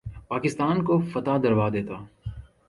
پاکستان 0.31 0.75
کو 0.87 0.93
فتح 1.11 1.35
دلوا 1.43 1.67
دیتا 1.73 1.97